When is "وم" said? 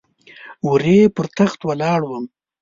2.09-2.25